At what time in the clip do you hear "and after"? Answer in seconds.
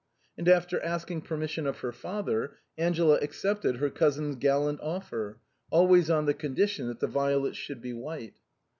0.35-0.83